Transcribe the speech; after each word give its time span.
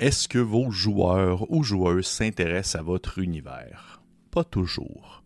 Est-ce 0.00 0.28
que 0.28 0.38
vos 0.38 0.70
joueurs 0.70 1.52
ou 1.52 1.62
joueuses 1.62 2.06
s'intéressent 2.06 2.80
à 2.80 2.82
votre 2.82 3.18
univers? 3.18 4.00
Pas 4.30 4.44
toujours. 4.44 5.22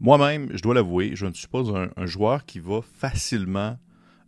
Moi-même, 0.00 0.50
je 0.52 0.60
dois 0.60 0.74
l'avouer, 0.74 1.12
je 1.14 1.24
ne 1.24 1.32
suis 1.32 1.46
pas 1.46 1.62
un, 1.96 2.04
joueur 2.04 2.44
qui 2.44 2.60
va 2.60 2.80
facilement 2.82 3.78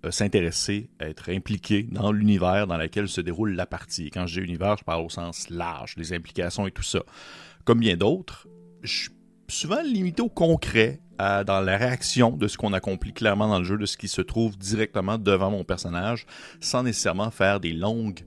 euh, 0.06 0.10
s'intéresser, 0.10 0.88
être 1.00 1.28
impliqué 1.28 1.82
dans 1.82 2.12
l'univers 2.12 2.66
dans 2.66 2.78
lequel 2.78 3.08
se 3.08 3.20
déroule 3.20 3.52
la 3.52 3.66
partie. 3.66 4.10
quand 4.10 4.26
je 4.26 4.40
dis 4.40 4.46
univers, 4.46 4.78
je 4.78 4.84
parle 4.84 5.04
au 5.04 5.10
sens 5.10 5.50
large, 5.50 5.96
les 5.98 6.14
implications 6.14 6.66
et 6.66 6.70
tout 6.70 6.82
ça. 6.82 7.00
Comme 7.66 7.80
bien 7.80 7.98
d'autres, 7.98 8.48
je 8.82 9.02
suis 9.02 9.10
souvent 9.48 9.82
limité 9.82 10.22
au 10.22 10.30
concret, 10.30 11.02
dans 11.46 11.60
la 11.60 11.76
réaction 11.76 12.30
de 12.30 12.48
ce 12.48 12.56
qu'on 12.56 12.72
accomplit 12.72 13.12
clairement 13.12 13.48
dans 13.48 13.58
le 13.58 13.64
jeu, 13.64 13.76
de 13.76 13.84
ce 13.84 13.98
qui 13.98 14.08
se 14.08 14.22
trouve 14.22 14.56
directement 14.56 15.18
devant 15.18 15.50
mon 15.50 15.64
personnage, 15.64 16.24
sans 16.60 16.82
nécessairement 16.82 17.30
faire 17.30 17.60
des 17.60 17.74
longues 17.74 18.20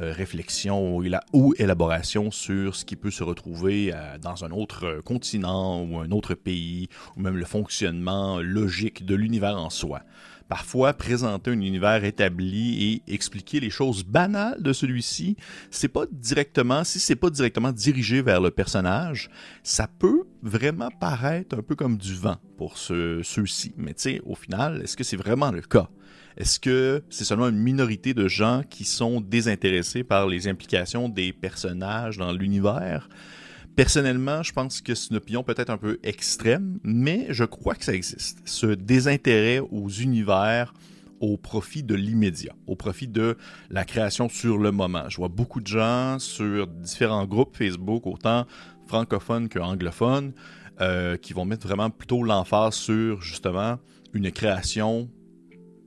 euh, 0.00 0.12
réflexion 0.12 0.96
ou, 1.32 1.54
élaboration 1.58 2.30
sur 2.30 2.76
ce 2.76 2.84
qui 2.84 2.94
peut 2.94 3.10
se 3.10 3.24
retrouver 3.24 3.92
euh, 3.92 4.18
dans 4.18 4.44
un 4.44 4.50
autre 4.52 4.86
euh, 4.86 5.02
continent 5.02 5.82
ou 5.82 5.98
un 5.98 6.10
autre 6.10 6.34
pays, 6.34 6.88
ou 7.16 7.20
même 7.20 7.36
le 7.36 7.44
fonctionnement 7.44 8.38
logique 8.40 9.04
de 9.04 9.16
l'univers 9.16 9.56
en 9.56 9.70
soi. 9.70 10.02
Parfois, 10.48 10.94
présenter 10.94 11.50
un 11.50 11.60
univers 11.60 12.04
établi 12.04 13.02
et 13.08 13.12
expliquer 13.12 13.60
les 13.60 13.70
choses 13.70 14.04
banales 14.04 14.62
de 14.62 14.72
celui-ci, 14.72 15.36
c'est 15.70 15.88
pas 15.88 16.06
directement, 16.10 16.84
si 16.84 17.00
c'est 17.00 17.16
pas 17.16 17.28
directement 17.28 17.72
dirigé 17.72 18.22
vers 18.22 18.40
le 18.40 18.50
personnage, 18.50 19.30
ça 19.62 19.88
peut 19.98 20.22
vraiment 20.42 20.90
paraître 21.00 21.58
un 21.58 21.62
peu 21.62 21.74
comme 21.74 21.98
du 21.98 22.14
vent 22.14 22.36
pour 22.56 22.78
ceux-ci. 22.78 23.74
Mais 23.76 23.94
tu 23.94 24.02
sais, 24.02 24.22
au 24.24 24.34
final, 24.34 24.80
est-ce 24.82 24.96
que 24.96 25.04
c'est 25.04 25.16
vraiment 25.16 25.50
le 25.50 25.60
cas? 25.60 25.88
Est-ce 26.38 26.60
que 26.60 27.02
c'est 27.10 27.24
seulement 27.24 27.48
une 27.48 27.58
minorité 27.58 28.14
de 28.14 28.28
gens 28.28 28.62
qui 28.70 28.84
sont 28.84 29.20
désintéressés 29.20 30.04
par 30.04 30.28
les 30.28 30.46
implications 30.46 31.08
des 31.08 31.32
personnages 31.32 32.16
dans 32.16 32.30
l'univers? 32.30 33.08
Personnellement, 33.74 34.44
je 34.44 34.52
pense 34.52 34.80
que 34.80 34.94
c'est 34.94 35.10
une 35.10 35.16
opinion 35.16 35.42
peut-être 35.42 35.70
un 35.70 35.78
peu 35.78 35.98
extrême, 36.04 36.78
mais 36.84 37.26
je 37.30 37.42
crois 37.42 37.74
que 37.74 37.84
ça 37.84 37.92
existe. 37.92 38.38
Ce 38.44 38.66
désintérêt 38.66 39.58
aux 39.58 39.88
univers 39.88 40.74
au 41.18 41.36
profit 41.36 41.82
de 41.82 41.96
l'immédiat, 41.96 42.54
au 42.68 42.76
profit 42.76 43.08
de 43.08 43.36
la 43.68 43.84
création 43.84 44.28
sur 44.28 44.58
le 44.58 44.70
moment. 44.70 45.08
Je 45.08 45.16
vois 45.16 45.26
beaucoup 45.26 45.60
de 45.60 45.66
gens 45.66 46.20
sur 46.20 46.68
différents 46.68 47.26
groupes 47.26 47.56
Facebook, 47.56 48.06
autant 48.06 48.46
francophones 48.86 49.48
que 49.48 49.58
anglophones, 49.58 50.32
euh, 50.80 51.16
qui 51.16 51.32
vont 51.32 51.44
mettre 51.44 51.66
vraiment 51.66 51.90
plutôt 51.90 52.22
l'emphase 52.22 52.74
sur 52.74 53.22
justement 53.22 53.80
une 54.12 54.30
création 54.30 55.10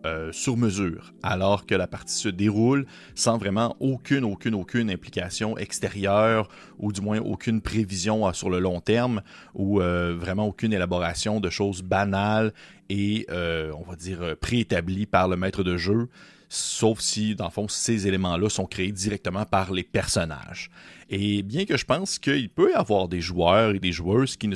euh, 0.04 0.32
sur 0.32 0.58
mesure, 0.58 1.14
alors 1.22 1.68
que 1.68 1.76
la 1.76 1.86
partie 1.86 2.16
se 2.16 2.30
déroule 2.30 2.88
sans 3.14 3.38
vraiment 3.38 3.76
aucune, 3.80 4.24
aucune, 4.24 4.56
aucune 4.56 4.90
implication 4.90 5.60
extérieure, 5.60 6.50
ou 6.80 6.92
du 6.92 7.02
moins 7.02 7.20
aucune 7.20 7.62
prévision 7.62 8.28
euh, 8.28 8.34
sur 8.34 8.50
le 8.50 8.58
long 8.58 8.82
terme, 8.82 9.22
ou 9.54 9.80
euh, 9.80 10.16
vraiment 10.18 10.48
aucune 10.48 10.74
élaboration 10.74 11.40
de 11.40 11.52
choses 11.52 11.84
banales 11.84 12.52
et, 12.90 13.28
on 13.30 13.90
va 13.90 13.96
dire, 13.96 14.36
préétablies 14.42 15.06
par 15.06 15.30
le 15.30 15.38
maître 15.38 15.64
de 15.64 15.78
jeu, 15.78 16.10
sauf 16.50 17.00
si, 17.00 17.36
dans 17.36 17.46
le 17.46 17.52
fond, 17.52 17.68
ces 17.70 18.08
éléments-là 18.08 18.50
sont 18.50 18.66
créés 18.66 18.92
directement 18.92 19.46
par 19.46 19.72
les 19.72 19.84
personnages. 19.84 20.70
Et 21.10 21.44
bien 21.44 21.66
que 21.66 21.78
je 21.78 21.86
pense 21.86 22.20
qu'il 22.20 22.50
peut 22.50 22.72
y 22.72 22.74
avoir 22.74 23.08
des 23.08 23.22
joueurs 23.22 23.76
et 23.76 23.80
des 23.80 23.92
joueuses 23.94 24.36
qui 24.36 24.48
ne 24.48 24.56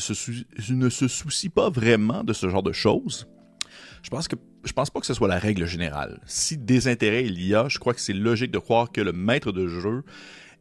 ne 0.73 0.89
se 0.89 1.07
soucient 1.07 1.51
pas 1.51 1.69
vraiment 1.69 2.23
de 2.23 2.33
ce 2.33 2.49
genre 2.49 2.63
de 2.63 2.73
choses, 2.73 3.27
je 4.05 4.11
pense 4.11 4.27
pense 4.75 4.89
pas 4.91 4.99
que 4.99 5.05
ce 5.07 5.15
soit 5.15 5.27
la 5.27 5.39
règle 5.39 5.65
générale. 5.65 6.19
Si 6.27 6.57
désintérêt 6.57 7.25
il 7.25 7.41
y 7.41 7.55
a, 7.55 7.67
je 7.69 7.79
crois 7.79 7.95
que 7.95 7.99
c'est 7.99 8.13
logique 8.13 8.51
de 8.51 8.59
croire 8.59 8.91
que 8.91 9.01
le 9.01 9.11
maître 9.11 9.51
de 9.51 9.67
jeu 9.67 10.03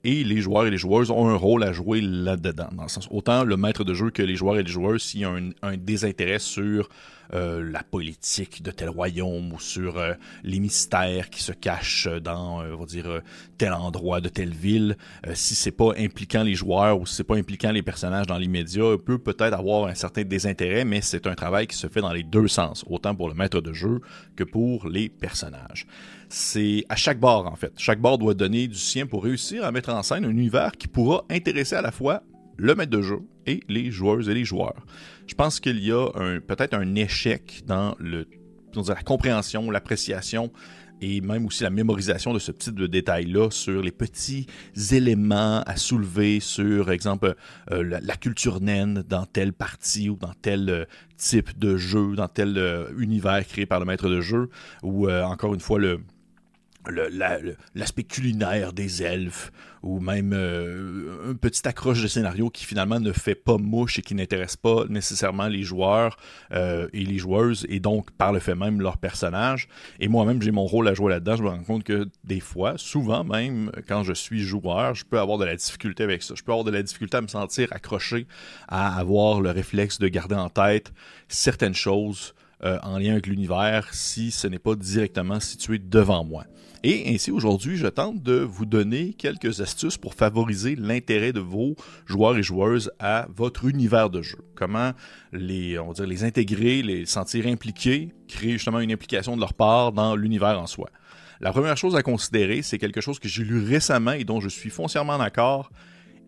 et 0.03 0.25
les 0.25 0.41
joueurs 0.41 0.67
et 0.67 0.71
les 0.71 0.79
joueuses 0.79 1.11
ont 1.11 1.29
un 1.29 1.37
rôle 1.37 1.63
à 1.63 1.73
jouer 1.73 2.01
là-dedans. 2.01 2.69
Dans 2.73 2.85
le 2.85 2.89
sens, 2.89 3.07
autant 3.11 3.45
le 3.45 3.59
maître 3.59 3.85
de 3.85 3.93
jeu 3.93 4.11
que 4.11 4.23
les 4.23 4.35
joueurs 4.35 4.57
et 4.57 4.63
les 4.63 4.71
joueuses, 4.71 5.03
s'il 5.03 5.21
y 5.21 5.25
a 5.25 5.35
un, 5.63 5.77
désintérêt 5.77 6.39
sur 6.39 6.89
euh, 7.33 7.69
la 7.71 7.83
politique 7.83 8.63
de 8.63 8.71
tel 8.71 8.89
royaume 8.89 9.53
ou 9.53 9.61
sur 9.61 9.99
euh, 9.99 10.15
les 10.43 10.61
mystères 10.61 11.31
qui 11.31 11.43
se 11.43 11.53
cachent 11.53 12.09
dans, 12.09 12.63
euh, 12.63 12.77
on 12.79 12.87
tel 13.57 13.73
endroit 13.73 14.21
de 14.21 14.29
telle 14.29 14.53
ville, 14.53 14.97
si 15.35 15.55
c'est 15.55 15.73
pas 15.73 15.93
impliquant 15.97 16.43
les 16.43 16.55
joueurs 16.55 17.01
ou 17.01 17.07
si 17.07 17.17
c'est 17.17 17.25
pas 17.25 17.37
impliquant 17.37 17.73
les 17.73 17.83
personnages 17.83 18.27
dans 18.27 18.39
l'immédiat, 18.39 18.97
peut 19.05 19.19
peut-être 19.19 19.55
avoir 19.55 19.87
un 19.87 19.95
certain 19.95 20.23
désintérêt, 20.23 20.85
mais 20.85 21.01
c'est 21.01 21.27
un 21.27 21.35
travail 21.35 21.67
qui 21.67 21.77
se 21.77 21.87
fait 21.87 22.01
dans 22.01 22.13
les 22.13 22.23
deux 22.23 22.49
sens, 22.49 22.85
autant 22.89 23.15
pour 23.15 23.29
le 23.29 23.35
maître 23.35 23.61
de 23.61 23.73
jeu 23.73 24.01
que 24.37 24.45
pour 24.45 24.89
les 24.89 25.09
personnages 25.09 25.87
c'est 26.29 26.85
à 26.89 26.97
chaque 26.97 27.21
bar 27.21 27.47
en 27.47 27.55
fait. 27.55 27.73
Chaque 27.77 28.01
bar 28.01 28.19
doit 28.19 28.35
donner 28.35 28.67
du 28.67 28.75
sien 28.79 29.07
pour 29.07 29.23
réussir 29.23 29.65
à 29.65 29.71
mettre 29.71 29.91
en 29.91 30.03
scène 30.03 30.25
un 30.25 30.31
univers 30.31 30.73
qui 30.73 30.89
pourra 30.89 31.25
intéresser 31.31 31.77
à 31.77 31.83
la 31.83 31.93
fois 31.93 32.23
le 32.57 32.75
maître 32.75 32.91
de 32.91 33.03
jeu 33.03 33.21
et 33.47 33.61
les 33.69 33.91
joueuses 33.91 34.29
et 34.29 34.35
les 34.35 34.45
joueurs. 34.45 34.85
Je 35.27 35.35
pense 35.35 35.61
qu'il 35.61 35.79
y 35.79 35.93
a 35.93 36.09
peut-être 36.47 36.75
un 36.75 36.95
échec 36.95 37.63
dans 37.67 37.95
le, 37.99 38.27
la 38.89 39.03
compréhension, 39.03 39.71
l'appréciation 39.71 40.51
et 41.01 41.21
même 41.21 41.47
aussi 41.47 41.63
la 41.63 41.71
mémorisation 41.71 42.33
de 42.33 42.39
ce 42.39 42.53
type 42.53 42.77
de 42.77 42.87
détails-là 42.87 43.51
sur 43.51 43.83
les 43.83 43.91
petits 43.91 44.47
éléments 44.93 45.63
à 45.67 45.77
soulever 45.77 46.41
sur, 46.41 46.91
exemple, 46.91 47.35
euh, 47.73 47.99
la, 48.01 48.17
culture 48.17 48.61
naine 48.61 49.05
dans 49.07 49.27
telle 49.27 49.53
partie 49.53 50.09
ou 50.09 50.17
dans 50.17 50.33
tel 50.41 50.71
euh, 50.71 50.85
type 51.17 51.59
de 51.59 51.77
jeu, 51.77 52.15
dans 52.15 52.29
tel 52.29 52.57
euh, 52.57 52.89
univers 52.99 53.47
créé 53.47 53.67
par 53.67 53.81
le 53.81 53.87
maître 53.87 54.09
de 54.09 54.21
jeu, 54.21 54.49
ou 54.83 55.11
encore 55.11 55.53
une 55.53 55.61
fois 55.61 55.79
le, 55.79 56.01
l'aspect 56.91 58.05
culinaire 58.05 58.73
des 58.73 59.03
elfes, 59.03 59.51
ou 59.83 60.01
même 60.01 60.33
euh, 60.33 61.31
un 61.31 61.35
petit 61.35 61.67
accroche 61.69 62.03
de 62.03 62.09
scénario 62.09 62.49
qui 62.49 62.65
finalement 62.65 63.01
ne 63.01 63.13
fait 63.13 63.35
pas 63.35 63.59
mouche 63.59 63.99
et 63.99 64.03
qui 64.03 64.15
n'intéresse 64.15 64.57
pas 64.57 64.85
nécessairement 64.89 65.47
les 65.47 65.63
joueurs 65.63 66.17
euh, 66.53 66.89
et 66.93 67.05
les 67.05 67.19
joueuses, 67.19 67.67
et 67.69 67.81
donc 67.81 68.11
par 68.13 68.33
le 68.33 68.41
fait 68.41 68.55
même 68.55 68.81
leurs 68.81 68.97
personnages. 68.97 69.69
Et 70.01 70.09
moi-même, 70.09 70.41
j'ai 70.41 70.53
mon 70.53 70.65
rôle 70.65 70.89
à 70.89 70.95
jouer 70.95 71.11
là-dedans. 71.11 71.37
Je 71.37 71.43
me 71.43 71.49
rends 71.49 71.65
compte 71.65 71.85
que 71.85 72.09
des 72.25 72.41
fois, 72.41 72.75
souvent 72.79 73.25
même, 73.25 73.71
quand 73.87 74.05
je 74.05 74.15
suis 74.15 74.41
joueur, 74.41 74.95
je 74.95 75.05
peux 75.05 75.19
avoir 75.19 75.39
de 75.39 75.45
la 75.45 75.57
difficulté 75.57 76.03
avec 76.03 76.23
ça. 76.23 76.35
Je 76.35 76.43
peux 76.43 76.53
avoir 76.53 76.65
de 76.65 76.71
la 76.71 76.83
difficulté 76.83 77.19
à 77.19 77.21
me 77.21 77.29
sentir 77.29 77.69
accroché, 77.73 78.27
à 78.69 78.99
avoir 78.99 79.41
le 79.41 79.51
réflexe 79.51 79.99
de 79.99 80.09
garder 80.09 80.35
en 80.35 80.49
tête 80.49 80.93
certaines 81.29 81.75
choses 81.75 82.35
euh, 82.65 82.79
en 82.83 82.99
lien 82.99 83.13
avec 83.13 83.27
l'univers 83.27 83.93
si 83.93 84.31
ce 84.31 84.47
n'est 84.47 84.59
pas 84.59 84.75
directement 84.75 85.41
situé 85.41 85.79
devant 85.79 86.25
moi. 86.25 86.45
Et 86.87 87.15
ainsi, 87.15 87.31
aujourd'hui, 87.31 87.79
je 87.79 87.87
tente 87.87 88.23
de 88.23 88.35
vous 88.35 88.67
donner 88.67 89.15
quelques 89.15 89.63
astuces 89.63 89.97
pour 89.97 90.15
favoriser 90.15 90.77
l'intérêt 90.77 91.33
de 91.33 91.41
vos 91.41 91.77
joueurs 92.05 92.37
et 92.37 92.43
joueuses 92.43 92.91
à 92.99 93.27
votre 93.35 93.65
univers 93.65 94.11
de 94.11 94.21
jeu. 94.21 94.39
Comment 94.55 94.93
les, 95.33 95.79
les 96.07 96.25
intégrer, 96.25 96.83
les 96.83 97.07
sentir 97.07 97.47
impliqués, 97.47 98.13
créer 98.29 98.53
justement 98.53 98.81
une 98.81 98.93
implication 98.93 99.35
de 99.35 99.41
leur 99.41 99.55
part 99.55 99.93
dans 99.93 100.15
l'univers 100.15 100.61
en 100.61 100.67
soi. 100.67 100.91
La 101.41 101.53
première 101.53 101.79
chose 101.79 101.97
à 101.97 102.03
considérer, 102.03 102.61
c'est 102.61 102.79
quelque 102.79 103.01
chose 103.01 103.19
que 103.19 103.29
j'ai 103.29 103.45
lu 103.45 103.65
récemment 103.65 104.13
et 104.13 104.25
dont 104.25 104.41
je 104.41 104.51
suis 104.51 104.71
foncièrement 104.71 105.17
d'accord. 105.17 105.71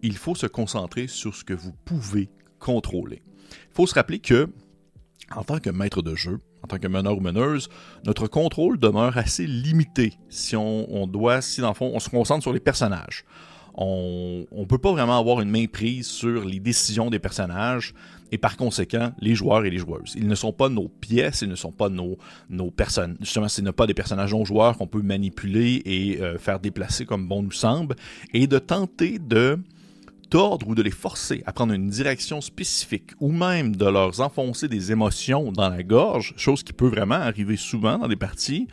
Il 0.02 0.16
faut 0.16 0.34
se 0.34 0.46
concentrer 0.46 1.06
sur 1.06 1.34
ce 1.34 1.44
que 1.44 1.54
vous 1.54 1.72
pouvez 1.84 2.30
contrôler. 2.58 3.22
Il 3.50 3.74
faut 3.74 3.86
se 3.86 3.94
rappeler 3.94 4.20
que 4.20 4.48
en 5.34 5.42
tant 5.42 5.58
que 5.58 5.70
maître 5.70 6.02
de 6.02 6.14
jeu, 6.14 6.40
en 6.62 6.68
tant 6.68 6.78
que 6.78 6.86
meneur 6.86 7.16
ou 7.16 7.20
meneuse, 7.20 7.68
notre 8.04 8.26
contrôle 8.26 8.78
demeure 8.78 9.16
assez 9.16 9.46
limité 9.46 10.14
si 10.28 10.56
on, 10.56 11.06
doit, 11.06 11.40
si 11.40 11.60
dans 11.60 11.68
le 11.68 11.74
fond, 11.74 11.90
on 11.94 12.00
se 12.00 12.08
concentre 12.08 12.42
sur 12.42 12.52
les 12.52 12.60
personnages. 12.60 13.24
On 13.78 14.46
ne 14.52 14.64
peut 14.64 14.78
pas 14.78 14.92
vraiment 14.92 15.18
avoir 15.18 15.42
une 15.42 15.50
main 15.50 15.66
prise 15.66 16.06
sur 16.06 16.44
les 16.44 16.60
décisions 16.60 17.10
des 17.10 17.18
personnages 17.18 17.92
et 18.32 18.38
par 18.38 18.56
conséquent 18.56 19.12
les 19.20 19.34
joueurs 19.34 19.66
et 19.66 19.70
les 19.70 19.78
joueuses. 19.78 20.14
Ils 20.16 20.26
ne 20.26 20.34
sont 20.34 20.52
pas 20.52 20.70
nos 20.70 20.88
pièces, 20.88 21.42
ils 21.42 21.48
ne 21.48 21.54
sont 21.54 21.72
pas 21.72 21.90
nos, 21.90 22.16
nos 22.48 22.70
personnes. 22.70 23.16
Justement, 23.20 23.48
ce 23.48 23.60
n'est 23.60 23.72
pas 23.72 23.86
des 23.86 23.94
personnages 23.94 24.32
non 24.32 24.46
joueurs 24.46 24.78
qu'on 24.78 24.86
peut 24.86 25.02
manipuler 25.02 25.82
et 25.84 26.22
euh, 26.22 26.38
faire 26.38 26.58
déplacer 26.58 27.04
comme 27.04 27.28
bon 27.28 27.42
nous 27.42 27.52
semble. 27.52 27.96
Et 28.32 28.46
de 28.46 28.58
tenter 28.58 29.18
de 29.18 29.58
d'ordre 30.30 30.68
ou 30.68 30.74
de 30.74 30.82
les 30.82 30.90
forcer 30.90 31.42
à 31.46 31.52
prendre 31.52 31.72
une 31.72 31.88
direction 31.88 32.40
spécifique 32.40 33.12
ou 33.20 33.30
même 33.30 33.76
de 33.76 33.86
leur 33.86 34.20
enfoncer 34.20 34.68
des 34.68 34.92
émotions 34.92 35.52
dans 35.52 35.68
la 35.68 35.82
gorge, 35.82 36.34
chose 36.36 36.62
qui 36.62 36.72
peut 36.72 36.88
vraiment 36.88 37.14
arriver 37.14 37.56
souvent 37.56 37.98
dans 37.98 38.08
des 38.08 38.16
parties, 38.16 38.68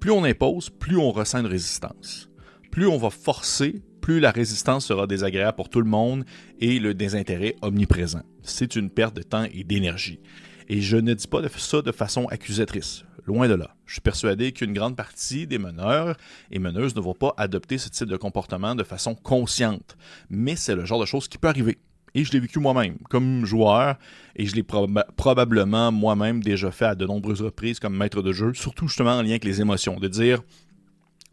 plus 0.00 0.10
on 0.10 0.24
impose, 0.24 0.70
plus 0.70 0.96
on 0.96 1.10
ressent 1.10 1.40
une 1.40 1.46
résistance. 1.46 2.28
Plus 2.70 2.86
on 2.86 2.98
va 2.98 3.10
forcer, 3.10 3.82
plus 4.00 4.20
la 4.20 4.30
résistance 4.30 4.86
sera 4.86 5.06
désagréable 5.06 5.56
pour 5.56 5.68
tout 5.68 5.80
le 5.80 5.88
monde 5.88 6.24
et 6.60 6.78
le 6.78 6.94
désintérêt 6.94 7.56
omniprésent. 7.62 8.22
C'est 8.42 8.76
une 8.76 8.90
perte 8.90 9.16
de 9.16 9.22
temps 9.22 9.46
et 9.52 9.64
d'énergie. 9.64 10.20
Et 10.68 10.80
je 10.80 10.96
ne 10.96 11.14
dis 11.14 11.26
pas 11.26 11.40
ça 11.56 11.82
de 11.82 11.92
façon 11.92 12.26
accusatrice. 12.26 13.04
Loin 13.26 13.48
de 13.48 13.54
là. 13.54 13.74
Je 13.86 13.94
suis 13.94 14.00
persuadé 14.00 14.52
qu'une 14.52 14.72
grande 14.72 14.96
partie 14.96 15.46
des 15.46 15.58
meneurs 15.58 16.16
et 16.50 16.58
meneuses 16.58 16.94
ne 16.94 17.00
vont 17.00 17.14
pas 17.14 17.34
adopter 17.36 17.78
ce 17.78 17.88
type 17.88 18.08
de 18.08 18.16
comportement 18.16 18.74
de 18.74 18.84
façon 18.84 19.14
consciente. 19.14 19.96
Mais 20.30 20.54
c'est 20.54 20.76
le 20.76 20.84
genre 20.84 21.00
de 21.00 21.06
choses 21.06 21.26
qui 21.26 21.38
peut 21.38 21.48
arriver. 21.48 21.78
Et 22.14 22.24
je 22.24 22.32
l'ai 22.32 22.40
vécu 22.40 22.60
moi-même 22.60 22.96
comme 23.10 23.44
joueur 23.44 23.96
et 24.36 24.46
je 24.46 24.54
l'ai 24.54 24.62
probablement 24.62 25.92
moi-même 25.92 26.42
déjà 26.42 26.70
fait 26.70 26.86
à 26.86 26.94
de 26.94 27.04
nombreuses 27.04 27.42
reprises 27.42 27.78
comme 27.78 27.96
maître 27.96 28.22
de 28.22 28.32
jeu, 28.32 28.54
surtout 28.54 28.88
justement 28.88 29.18
en 29.18 29.22
lien 29.22 29.30
avec 29.30 29.44
les 29.44 29.60
émotions. 29.60 29.98
De 29.98 30.08
dire, 30.08 30.42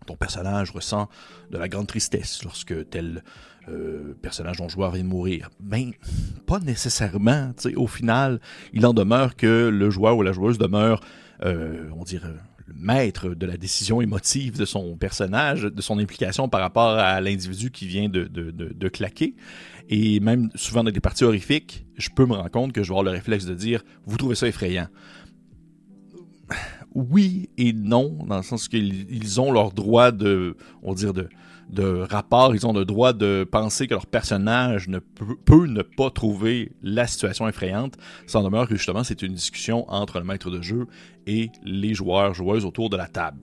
ton 0.03 0.15
personnage 0.15 0.71
ressent 0.71 1.09
de 1.51 1.57
la 1.57 1.67
grande 1.67 1.87
tristesse 1.87 2.43
lorsque 2.43 2.89
tel 2.89 3.23
euh, 3.69 4.13
personnage 4.21 4.57
dont 4.57 4.67
joueur 4.67 4.91
vient 4.91 5.03
de 5.03 5.07
mourir. 5.07 5.49
Ben, 5.61 5.91
pas 6.45 6.59
nécessairement. 6.59 7.53
Au 7.77 7.87
final, 7.87 8.41
il 8.73 8.85
en 8.85 8.93
demeure 8.93 9.37
que 9.37 9.69
le 9.69 9.89
joueur 9.89 10.17
ou 10.17 10.21
la 10.21 10.33
joueuse 10.33 10.57
demeure, 10.57 10.99
euh, 11.45 11.89
on 11.95 12.03
dirait, 12.03 12.27
le 12.67 12.73
maître 12.75 13.29
de 13.29 13.45
la 13.45 13.55
décision 13.55 14.01
émotive 14.01 14.57
de 14.57 14.65
son 14.65 14.97
personnage, 14.97 15.63
de 15.63 15.81
son 15.81 15.97
implication 15.99 16.49
par 16.49 16.59
rapport 16.59 16.97
à 16.97 17.21
l'individu 17.21 17.71
qui 17.71 17.87
vient 17.87 18.09
de, 18.09 18.25
de, 18.25 18.51
de, 18.51 18.89
claquer. 18.89 19.33
Et 19.87 20.19
même 20.19 20.49
souvent 20.55 20.83
dans 20.83 20.91
des 20.91 20.99
parties 20.99 21.23
horrifiques, 21.23 21.85
je 21.97 22.09
peux 22.09 22.25
me 22.25 22.33
rendre 22.33 22.51
compte 22.51 22.73
que 22.73 22.83
je 22.83 22.89
vais 22.89 22.93
avoir 22.93 23.03
le 23.03 23.11
réflexe 23.11 23.45
de 23.45 23.53
dire 23.53 23.83
Vous 24.05 24.17
trouvez 24.17 24.35
ça 24.35 24.47
effrayant 24.47 24.87
oui 26.95 27.49
et 27.57 27.73
non, 27.73 28.17
dans 28.27 28.37
le 28.37 28.43
sens 28.43 28.67
qu'ils 28.67 29.41
ont 29.41 29.51
leur 29.51 29.71
droit 29.71 30.11
de, 30.11 30.55
dire 30.95 31.13
de, 31.13 31.29
de 31.69 32.05
rapport, 32.09 32.55
ils 32.55 32.65
ont 32.67 32.73
le 32.73 32.85
droit 32.85 33.13
de 33.13 33.47
penser 33.49 33.87
que 33.87 33.93
leur 33.93 34.05
personnage 34.05 34.87
ne 34.87 34.99
peut, 34.99 35.65
ne 35.65 35.81
pas 35.81 36.09
trouver 36.09 36.71
la 36.81 37.07
situation 37.07 37.47
effrayante. 37.47 37.95
Sans 38.27 38.43
demeure 38.43 38.67
que 38.67 38.75
justement, 38.75 39.03
c'est 39.03 39.21
une 39.21 39.33
discussion 39.33 39.89
entre 39.89 40.19
le 40.19 40.25
maître 40.25 40.49
de 40.49 40.61
jeu 40.61 40.87
et 41.25 41.49
les 41.63 41.93
joueurs, 41.93 42.33
joueuses 42.33 42.65
autour 42.65 42.89
de 42.89 42.97
la 42.97 43.07
table. 43.07 43.39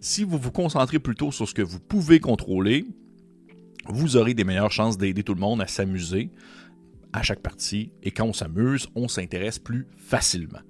Si 0.00 0.24
vous 0.24 0.38
vous 0.38 0.52
concentrez 0.52 0.98
plutôt 0.98 1.32
sur 1.32 1.48
ce 1.48 1.54
que 1.54 1.62
vous 1.62 1.80
pouvez 1.80 2.20
contrôler, 2.20 2.86
vous 3.88 4.16
aurez 4.16 4.34
des 4.34 4.44
meilleures 4.44 4.72
chances 4.72 4.98
d'aider 4.98 5.22
tout 5.22 5.34
le 5.34 5.40
monde 5.40 5.60
à 5.60 5.66
s'amuser 5.66 6.30
à 7.12 7.22
chaque 7.22 7.40
partie. 7.40 7.92
Et 8.02 8.10
quand 8.10 8.24
on 8.24 8.32
s'amuse, 8.32 8.88
on 8.94 9.08
s'intéresse 9.08 9.58
plus 9.58 9.86
facilement 9.98 10.60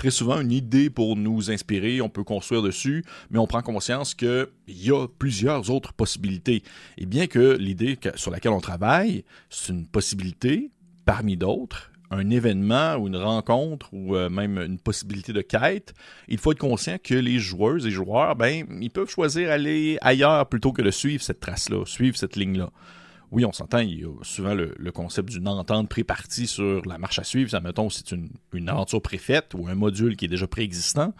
très 0.00 0.10
souvent 0.10 0.40
une 0.40 0.50
idée 0.50 0.88
pour 0.88 1.14
nous 1.14 1.50
inspirer, 1.50 2.00
on 2.00 2.08
peut 2.08 2.24
construire 2.24 2.62
dessus, 2.62 3.04
mais 3.30 3.38
on 3.38 3.46
prend 3.46 3.60
conscience 3.60 4.14
qu'il 4.14 4.48
y 4.66 4.90
a 4.90 5.06
plusieurs 5.06 5.68
autres 5.68 5.92
possibilités. 5.92 6.62
Et 6.96 7.04
bien 7.04 7.26
que 7.26 7.58
l'idée 7.58 7.98
sur 8.14 8.30
laquelle 8.30 8.52
on 8.52 8.62
travaille, 8.62 9.24
c'est 9.50 9.74
une 9.74 9.86
possibilité 9.86 10.70
parmi 11.04 11.36
d'autres, 11.36 11.92
un 12.10 12.30
événement 12.30 12.96
ou 12.96 13.08
une 13.08 13.16
rencontre 13.18 13.92
ou 13.92 14.16
euh, 14.16 14.30
même 14.30 14.56
une 14.56 14.78
possibilité 14.78 15.34
de 15.34 15.42
quête, 15.42 15.92
il 16.28 16.38
faut 16.38 16.52
être 16.52 16.58
conscient 16.58 16.96
que 16.96 17.14
les 17.14 17.38
joueuses 17.38 17.86
et 17.86 17.90
joueurs, 17.90 18.36
ben, 18.36 18.64
ils 18.80 18.90
peuvent 18.90 19.10
choisir 19.10 19.48
d'aller 19.48 19.98
ailleurs 20.00 20.48
plutôt 20.48 20.72
que 20.72 20.80
de 20.80 20.90
suivre 20.90 21.22
cette 21.22 21.40
trace-là, 21.40 21.84
suivre 21.84 22.16
cette 22.16 22.36
ligne-là 22.36 22.70
oui, 23.32 23.44
on 23.44 23.52
s'entend, 23.52 23.78
il 23.78 24.00
y 24.00 24.04
a 24.04 24.08
souvent 24.22 24.54
le, 24.54 24.92
concept 24.92 25.30
d'une 25.30 25.46
entente 25.46 25.88
pré-partie 25.88 26.46
sur 26.46 26.84
la 26.84 26.98
marche 26.98 27.18
à 27.18 27.24
suivre. 27.24 27.50
Ça, 27.50 27.60
mettons, 27.60 27.88
c'est 27.88 28.10
une, 28.10 28.30
une, 28.52 28.68
aventure 28.68 29.00
préfaite 29.00 29.54
ou 29.54 29.68
un 29.68 29.74
module 29.74 30.16
qui 30.16 30.24
est 30.24 30.28
déjà 30.28 30.46
préexistant. 30.46 31.14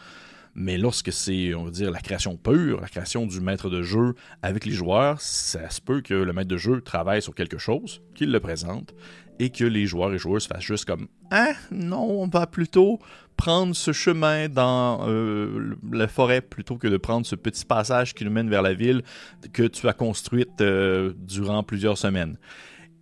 Mais 0.55 0.79
lorsque 0.79 1.13
c'est, 1.13 1.55
on 1.55 1.65
va 1.65 1.71
dire, 1.71 1.91
la 1.93 2.01
création 2.01 2.37
pure, 2.37 2.81
la 2.81 2.89
création 2.89 3.27
du 3.27 3.41
maître 3.41 3.71
de 3.71 3.83
jeu 3.83 4.15
avec 4.43 4.65
les 4.65 4.73
joueurs, 4.73 5.21
ça 5.21 5.71
se 5.71 5.81
peut 5.81 6.01
que 6.01 6.15
le 6.15 6.33
maître 6.33 6.49
de 6.49 6.57
jeu 6.57 6.81
travaille 6.81 7.23
sur 7.23 7.35
quelque 7.35 7.59
chose, 7.59 8.03
qu'il 8.15 8.33
le 8.33 8.41
présente, 8.41 8.93
et 9.41 9.49
que 9.49 9.65
les 9.65 9.87
joueurs 9.87 10.13
et 10.13 10.19
joueuses 10.19 10.47
fassent 10.47 10.63
juste 10.63 10.85
comme 10.85 11.09
Ah, 11.31 11.55
non, 11.73 12.03
on 12.03 12.29
va 12.29 12.47
plutôt 12.47 13.01
prendre 13.37 13.75
ce 13.75 13.91
chemin 13.93 14.51
dans 14.51 15.09
euh, 15.09 15.77
la 15.91 16.09
forêt 16.09 16.43
plutôt 16.43 16.77
que 16.77 16.87
de 16.87 16.99
prendre 16.99 17.25
ce 17.25 17.35
petit 17.35 17.65
passage 17.65 18.13
qui 18.13 18.27
nous 18.27 18.31
mène 18.31 18.51
vers 18.51 18.61
la 18.61 18.75
ville 18.75 19.03
que 19.55 19.63
tu 19.63 19.89
as 19.89 19.95
construite 19.95 20.61
euh, 20.61 21.15
durant 21.17 21.63
plusieurs 21.63 21.97
semaines. 21.97 22.37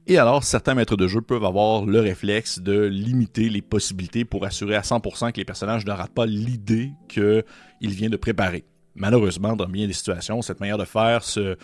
Et 0.07 0.17
alors, 0.17 0.45
certains 0.45 0.75
maîtres 0.75 0.97
de 0.97 1.09
jeu 1.09 1.21
peuvent 1.21 1.45
avoir 1.45 1.85
le 1.85 2.01
réflexe 2.01 2.61
de 2.61 2.85
limiter 2.85 3.49
les 3.49 3.61
possibilités 3.61 4.25
pour 4.25 4.47
assurer 4.47 4.77
à 4.77 4.83
100% 4.83 5.33
que 5.33 5.39
les 5.39 5.45
personnages 5.45 5.85
ne 5.85 5.91
ratent 5.91 6.15
pas 6.15 6.25
l'idée 6.25 6.93
qu'il 7.09 7.43
vient 7.91 8.09
de 8.09 8.17
préparer. 8.17 8.65
Malheureusement, 8.99 9.55
dans 9.57 9.69
bien 9.69 9.87
des 9.87 9.93
situations, 9.93 10.43
cette 10.43 10.61
manière 10.61 10.79
de 10.79 10.85
faire 10.85 11.23
se, 11.23 11.57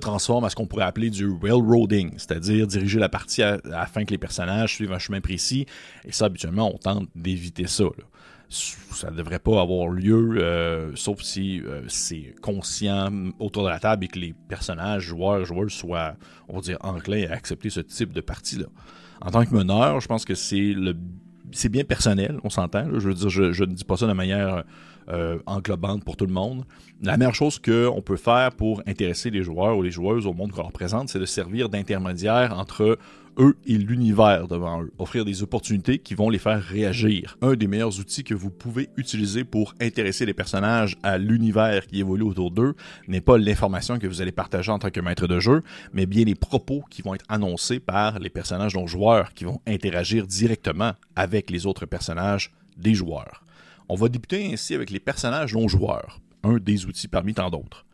transforme 0.00 0.44
à 0.44 0.50
ce 0.50 0.56
qu'on 0.56 0.66
pourrait 0.66 0.84
appeler 0.84 1.10
du 1.10 1.28
railroading, 1.30 2.12
c'est-à-dire 2.16 2.66
diriger 2.66 2.98
la 2.98 3.08
partie 3.08 3.42
afin 3.42 4.04
que 4.04 4.10
les 4.10 4.18
personnages 4.18 4.74
suivent 4.74 4.92
un 4.92 4.98
chemin 4.98 5.20
précis. 5.20 5.66
Et 6.04 6.12
ça, 6.12 6.26
habituellement, 6.26 6.72
on 6.74 6.78
tente 6.78 7.08
d'éviter 7.14 7.66
ça. 7.66 7.84
Ça 8.48 9.10
ne 9.10 9.16
devrait 9.16 9.38
pas 9.38 9.60
avoir 9.60 9.88
lieu, 9.88 10.38
euh, 10.38 10.92
sauf 10.96 11.20
si 11.20 11.60
euh, 11.60 11.82
c'est 11.86 12.34
conscient 12.40 13.12
autour 13.38 13.64
de 13.64 13.68
la 13.68 13.78
table 13.78 14.06
et 14.06 14.08
que 14.08 14.18
les 14.18 14.34
personnages, 14.48 15.02
joueurs, 15.02 15.44
joueurs 15.44 15.70
soient, 15.70 16.14
on 16.48 16.54
va 16.54 16.60
dire, 16.62 16.78
enclins 16.80 17.26
à 17.28 17.34
accepter 17.34 17.68
ce 17.68 17.80
type 17.80 18.14
de 18.14 18.22
partie-là. 18.22 18.64
En 19.20 19.30
tant 19.30 19.44
que 19.44 19.54
meneur, 19.54 20.00
je 20.00 20.08
pense 20.08 20.24
que 20.24 20.34
c'est 20.34 20.72
le 20.72 20.94
c'est 21.52 21.68
bien 21.68 21.84
personnel, 21.84 22.38
on 22.44 22.50
s'entend. 22.50 22.86
Je 22.98 23.08
veux 23.08 23.14
dire, 23.14 23.28
je, 23.28 23.64
ne 23.64 23.72
dis 23.72 23.84
pas 23.84 23.96
ça 23.96 24.06
de 24.06 24.12
manière 24.12 24.64
euh, 25.10 25.38
englobante 25.46 26.04
pour 26.04 26.16
tout 26.16 26.26
le 26.26 26.32
monde. 26.32 26.64
La 27.02 27.16
meilleure 27.16 27.34
chose 27.34 27.58
qu'on 27.58 28.02
peut 28.04 28.16
faire 28.16 28.52
pour 28.52 28.82
intéresser 28.86 29.30
les 29.30 29.42
joueurs 29.42 29.76
ou 29.76 29.82
les 29.82 29.90
joueuses 29.90 30.26
au 30.26 30.34
monde 30.34 30.52
qu'on 30.52 30.62
leur 30.62 30.72
présente, 30.72 31.08
c'est 31.08 31.18
de 31.18 31.26
servir 31.26 31.68
d'intermédiaire 31.68 32.58
entre 32.58 32.82
eux 32.82 32.98
et 33.66 33.78
l'univers 33.78 34.48
devant 34.48 34.82
eux, 34.82 34.92
offrir 34.98 35.24
des 35.24 35.42
opportunités 35.42 35.98
qui 35.98 36.14
vont 36.14 36.28
les 36.28 36.38
faire 36.38 36.60
réagir. 36.60 37.38
Un 37.40 37.54
des 37.54 37.68
meilleurs 37.68 37.98
outils 38.00 38.24
que 38.24 38.34
vous 38.34 38.50
pouvez 38.50 38.88
utiliser 38.96 39.44
pour 39.44 39.74
intéresser 39.80 40.26
les 40.26 40.34
personnages 40.34 40.96
à 41.02 41.18
l'univers 41.18 41.86
qui 41.86 42.00
évolue 42.00 42.24
autour 42.24 42.50
d'eux 42.50 42.74
n'est 43.06 43.20
pas 43.20 43.38
l'information 43.38 43.98
que 43.98 44.06
vous 44.06 44.20
allez 44.20 44.32
partager 44.32 44.72
en 44.72 44.78
tant 44.78 44.90
que 44.90 45.00
maître 45.00 45.26
de 45.26 45.38
jeu, 45.38 45.62
mais 45.92 46.06
bien 46.06 46.24
les 46.24 46.34
propos 46.34 46.82
qui 46.90 47.02
vont 47.02 47.14
être 47.14 47.24
annoncés 47.28 47.78
par 47.78 48.18
les 48.18 48.30
personnages 48.30 48.74
dont 48.74 48.86
joueurs 48.86 49.32
qui 49.34 49.44
vont 49.44 49.60
interagir 49.66 50.26
directement 50.26 50.92
avec 51.14 51.50
les 51.50 51.66
autres 51.66 51.86
personnages 51.86 52.52
des 52.76 52.94
joueurs. 52.94 53.42
On 53.88 53.94
va 53.94 54.08
débuter 54.08 54.52
ainsi 54.52 54.74
avec 54.74 54.90
les 54.90 55.00
personnages 55.00 55.54
non 55.54 55.66
joueurs, 55.66 56.20
un 56.42 56.58
des 56.58 56.84
outils 56.84 57.08
parmi 57.08 57.34
tant 57.34 57.48
d'autres. 57.48 57.86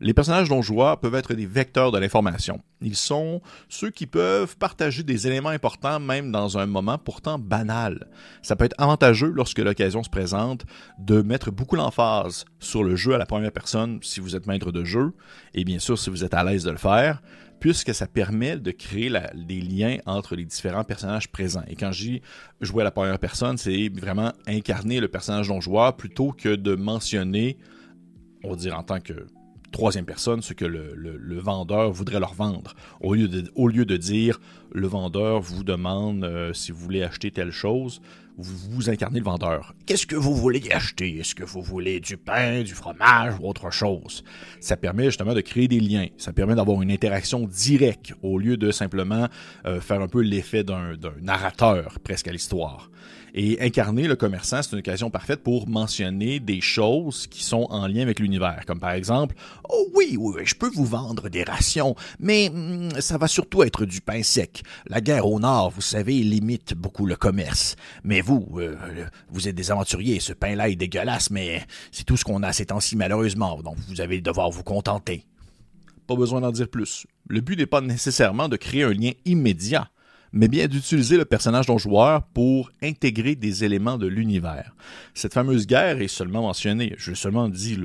Les 0.00 0.14
personnages 0.14 0.50
non 0.50 0.62
joueurs 0.62 0.98
peuvent 0.98 1.14
être 1.14 1.34
des 1.34 1.46
vecteurs 1.46 1.92
de 1.92 1.98
l'information. 1.98 2.60
Ils 2.80 2.96
sont 2.96 3.40
ceux 3.68 3.90
qui 3.90 4.06
peuvent 4.06 4.56
partager 4.56 5.04
des 5.04 5.28
éléments 5.28 5.50
importants 5.50 6.00
même 6.00 6.32
dans 6.32 6.58
un 6.58 6.66
moment 6.66 6.98
pourtant 6.98 7.38
banal. 7.38 8.08
Ça 8.42 8.56
peut 8.56 8.64
être 8.64 8.74
avantageux 8.78 9.32
lorsque 9.32 9.58
l'occasion 9.58 10.02
se 10.02 10.10
présente 10.10 10.64
de 10.98 11.22
mettre 11.22 11.52
beaucoup 11.52 11.76
l'emphase 11.76 12.44
sur 12.58 12.82
le 12.82 12.96
jeu 12.96 13.14
à 13.14 13.18
la 13.18 13.26
première 13.26 13.52
personne 13.52 14.00
si 14.02 14.18
vous 14.18 14.34
êtes 14.34 14.48
maître 14.48 14.72
de 14.72 14.82
jeu, 14.82 15.12
et 15.54 15.62
bien 15.64 15.78
sûr 15.78 15.96
si 15.96 16.10
vous 16.10 16.24
êtes 16.24 16.34
à 16.34 16.42
l'aise 16.42 16.64
de 16.64 16.70
le 16.72 16.78
faire, 16.78 17.22
puisque 17.62 17.94
ça 17.94 18.08
permet 18.08 18.56
de 18.56 18.72
créer 18.72 19.08
des 19.36 19.60
liens 19.60 19.98
entre 20.04 20.34
les 20.34 20.44
différents 20.44 20.82
personnages 20.82 21.30
présents. 21.30 21.62
Et 21.68 21.76
quand 21.76 21.92
j'y 21.92 22.20
jouer 22.60 22.80
à 22.80 22.84
la 22.84 22.90
première 22.90 23.20
personne, 23.20 23.56
c'est 23.56 23.88
vraiment 23.88 24.32
incarner 24.48 24.98
le 24.98 25.06
personnage 25.06 25.48
non 25.48 25.60
joueur 25.60 25.96
plutôt 25.96 26.32
que 26.32 26.56
de 26.56 26.74
mentionner, 26.74 27.58
on 28.42 28.50
va 28.50 28.56
dire 28.56 28.76
en 28.76 28.82
tant 28.82 28.98
que 28.98 29.28
troisième 29.70 30.04
personne, 30.04 30.42
ce 30.42 30.54
que 30.54 30.64
le, 30.64 31.38
vendeur 31.38 31.92
voudrait 31.92 32.18
leur 32.18 32.34
vendre. 32.34 32.74
Au 33.00 33.14
lieu 33.14 33.28
de, 33.28 33.48
au 33.54 33.68
lieu 33.68 33.84
de 33.84 33.96
dire 33.96 34.40
le 34.72 34.88
vendeur 34.88 35.40
vous 35.40 35.62
demande 35.62 36.24
euh, 36.24 36.52
si 36.52 36.72
vous 36.72 36.80
voulez 36.80 37.04
acheter 37.04 37.30
telle 37.30 37.52
chose, 37.52 38.02
vous, 38.38 38.90
incarnez 38.90 39.18
le 39.18 39.24
vendeur. 39.24 39.74
Qu'est-ce 39.86 40.06
que 40.06 40.16
vous 40.16 40.34
voulez 40.34 40.62
acheter? 40.72 41.18
Est-ce 41.18 41.34
que 41.34 41.44
vous 41.44 41.62
voulez 41.62 42.00
du 42.00 42.16
pain, 42.16 42.62
du 42.62 42.74
fromage 42.74 43.34
ou 43.40 43.48
autre 43.48 43.70
chose? 43.70 44.24
Ça 44.60 44.76
permet 44.76 45.04
justement 45.04 45.34
de 45.34 45.40
créer 45.40 45.68
des 45.68 45.80
liens. 45.80 46.06
Ça 46.16 46.32
permet 46.32 46.54
d'avoir 46.54 46.82
une 46.82 46.90
interaction 46.90 47.46
directe 47.46 48.14
au 48.22 48.38
lieu 48.38 48.56
de 48.56 48.70
simplement 48.70 49.28
euh, 49.66 49.80
faire 49.80 50.00
un 50.00 50.08
peu 50.08 50.20
l'effet 50.20 50.64
d'un 50.64 50.96
narrateur 51.20 51.98
presque 52.00 52.28
à 52.28 52.32
l'histoire. 52.32 52.90
Et 53.34 53.58
incarner 53.62 54.08
le 54.08 54.16
commerçant, 54.16 54.62
c'est 54.62 54.72
une 54.72 54.80
occasion 54.80 55.08
parfaite 55.08 55.42
pour 55.42 55.66
mentionner 55.66 56.38
des 56.38 56.60
choses 56.60 57.26
qui 57.26 57.42
sont 57.42 57.66
en 57.70 57.86
lien 57.86 58.02
avec 58.02 58.20
l'univers. 58.20 58.64
Comme 58.66 58.78
par 58.78 58.90
exemple, 58.90 59.34
oh 59.70 59.88
oui, 59.94 60.16
oui, 60.18 60.42
je 60.44 60.54
peux 60.54 60.68
vous 60.68 60.84
vendre 60.84 61.30
des 61.30 61.42
rations, 61.42 61.96
mais 62.20 62.50
hmm, 62.50 63.00
ça 63.00 63.16
va 63.16 63.28
surtout 63.28 63.62
être 63.62 63.86
du 63.86 64.02
pain 64.02 64.22
sec. 64.22 64.62
La 64.86 65.00
guerre 65.00 65.26
au 65.26 65.40
nord, 65.40 65.70
vous 65.70 65.80
savez, 65.80 66.22
limite 66.22 66.74
beaucoup 66.74 67.06
le 67.06 67.16
commerce. 67.16 67.76
Mais 68.04 68.20
vous, 68.22 68.48
euh, 68.56 68.76
vous 69.30 69.48
êtes 69.48 69.54
des 69.54 69.70
aventuriers, 69.70 70.20
ce 70.20 70.32
pain-là 70.32 70.68
est 70.68 70.76
dégueulasse, 70.76 71.30
mais 71.30 71.62
c'est 71.90 72.04
tout 72.04 72.16
ce 72.16 72.24
qu'on 72.24 72.42
a 72.42 72.52
ces 72.52 72.66
temps-ci 72.66 72.96
malheureusement, 72.96 73.60
donc 73.62 73.76
vous 73.88 74.00
allez 74.00 74.20
devoir 74.20 74.50
vous 74.50 74.62
contenter. 74.62 75.26
Pas 76.06 76.16
besoin 76.16 76.40
d'en 76.40 76.50
dire 76.50 76.68
plus. 76.68 77.06
Le 77.28 77.40
but 77.40 77.58
n'est 77.58 77.66
pas 77.66 77.80
nécessairement 77.80 78.48
de 78.48 78.56
créer 78.56 78.82
un 78.84 78.92
lien 78.92 79.12
immédiat 79.24 79.90
mais 80.32 80.48
bien 80.48 80.66
d'utiliser 80.66 81.16
le 81.16 81.24
personnage 81.24 81.66
d'un 81.66 81.78
joueur 81.78 82.22
pour 82.28 82.70
intégrer 82.82 83.34
des 83.34 83.64
éléments 83.64 83.98
de 83.98 84.06
l'univers. 84.06 84.74
Cette 85.14 85.34
fameuse 85.34 85.66
guerre 85.66 86.00
est 86.00 86.08
seulement 86.08 86.42
mentionnée, 86.42 86.94
je 86.96 87.10
l'ai 87.10 87.16
seulement 87.16 87.48
dit, 87.48 87.78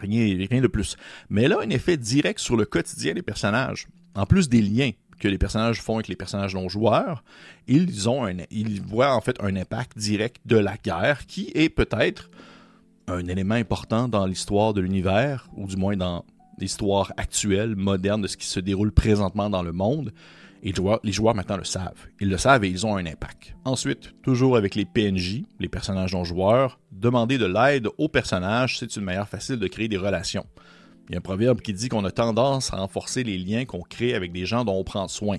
rien, 0.00 0.46
rien 0.50 0.60
de 0.60 0.66
plus, 0.66 0.96
mais 1.30 1.44
elle 1.44 1.54
a 1.54 1.60
un 1.60 1.70
effet 1.70 1.96
direct 1.96 2.40
sur 2.40 2.56
le 2.56 2.66
quotidien 2.66 3.14
des 3.14 3.22
personnages. 3.22 3.88
En 4.14 4.26
plus 4.26 4.48
des 4.48 4.60
liens 4.60 4.90
que 5.18 5.28
les 5.28 5.38
personnages 5.38 5.82
font 5.82 5.94
avec 5.94 6.08
les 6.08 6.16
personnages 6.16 6.54
non 6.54 6.68
joueurs, 6.68 7.24
ils 7.66 8.08
ont 8.08 8.24
un, 8.24 8.36
ils 8.50 8.82
voient 8.82 9.14
en 9.14 9.20
fait 9.20 9.36
un 9.40 9.54
impact 9.56 9.98
direct 9.98 10.40
de 10.46 10.56
la 10.56 10.76
guerre 10.76 11.26
qui 11.26 11.50
est 11.54 11.68
peut-être 11.68 12.30
un 13.08 13.26
élément 13.26 13.54
important 13.54 14.08
dans 14.08 14.26
l'histoire 14.26 14.74
de 14.74 14.80
l'univers, 14.80 15.48
ou 15.56 15.66
du 15.66 15.76
moins 15.76 15.96
dans 15.96 16.24
l'histoire 16.58 17.12
actuelle, 17.16 17.76
moderne 17.76 18.22
de 18.22 18.26
ce 18.26 18.36
qui 18.36 18.46
se 18.46 18.60
déroule 18.60 18.92
présentement 18.92 19.50
dans 19.50 19.62
le 19.62 19.72
monde. 19.72 20.12
Et 20.62 20.72
les 21.04 21.12
joueurs, 21.12 21.36
maintenant 21.36 21.56
le 21.56 21.64
savent. 21.64 22.08
Ils 22.20 22.28
le 22.28 22.36
savent 22.36 22.64
et 22.64 22.68
ils 22.68 22.84
ont 22.84 22.96
un 22.96 23.06
impact. 23.06 23.54
Ensuite, 23.64 24.12
toujours 24.22 24.56
avec 24.56 24.74
les 24.74 24.84
PNJ, 24.84 25.42
les 25.60 25.68
personnages 25.68 26.14
non 26.14 26.24
joueurs, 26.24 26.80
demander 26.90 27.38
de 27.38 27.46
l'aide 27.46 27.88
aux 27.96 28.08
personnages, 28.08 28.78
c'est 28.78 28.96
une 28.96 29.04
manière 29.04 29.28
facile 29.28 29.56
de 29.56 29.68
créer 29.68 29.86
des 29.86 29.96
relations. 29.96 30.46
Il 31.08 31.12
y 31.12 31.14
a 31.16 31.18
un 31.18 31.22
proverbe 31.22 31.60
qui 31.60 31.72
dit 31.72 31.88
qu'on 31.88 32.04
a 32.04 32.10
tendance 32.10 32.72
à 32.72 32.76
renforcer 32.76 33.24
les 33.24 33.38
liens 33.38 33.64
qu'on 33.64 33.82
crée 33.82 34.14
avec 34.14 34.32
des 34.32 34.44
gens 34.44 34.64
dont 34.64 34.74
on 34.74 34.84
prend 34.84 35.08
soin. 35.08 35.38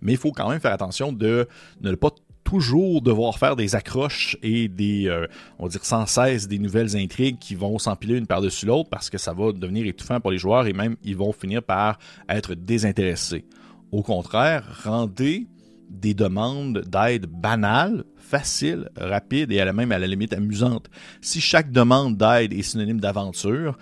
Mais 0.00 0.12
il 0.12 0.18
faut 0.18 0.32
quand 0.32 0.48
même 0.48 0.60
faire 0.60 0.72
attention 0.72 1.12
de 1.12 1.48
ne 1.82 1.94
pas 1.94 2.10
toujours 2.44 3.02
devoir 3.02 3.38
faire 3.38 3.54
des 3.54 3.74
accroches 3.74 4.36
et 4.42 4.68
des, 4.68 5.08
euh, 5.08 5.26
on 5.58 5.64
va 5.64 5.68
dire 5.68 5.84
sans 5.84 6.06
cesse, 6.06 6.48
des 6.48 6.58
nouvelles 6.58 6.96
intrigues 6.96 7.38
qui 7.38 7.54
vont 7.54 7.78
s'empiler 7.78 8.16
une 8.16 8.26
par-dessus 8.26 8.66
l'autre 8.66 8.88
parce 8.88 9.10
que 9.10 9.18
ça 9.18 9.32
va 9.32 9.52
devenir 9.52 9.86
étouffant 9.86 10.20
pour 10.20 10.30
les 10.30 10.38
joueurs 10.38 10.66
et 10.66 10.72
même 10.72 10.96
ils 11.04 11.16
vont 11.16 11.32
finir 11.32 11.62
par 11.62 11.98
être 12.28 12.54
désintéressés. 12.54 13.44
Au 13.92 14.02
contraire, 14.02 14.82
rendez 14.84 15.46
des 15.90 16.14
demandes 16.14 16.82
d'aide 16.86 17.26
banales, 17.26 18.04
faciles, 18.16 18.88
rapides 18.96 19.50
et 19.52 19.60
à 19.60 19.64
la 19.64 19.72
même 19.72 19.92
à 19.92 19.98
la 19.98 20.06
limite 20.06 20.32
amusantes. 20.32 20.88
Si 21.20 21.40
chaque 21.40 21.72
demande 21.72 22.16
d'aide 22.16 22.52
est 22.52 22.62
synonyme 22.62 23.00
d'aventure, 23.00 23.76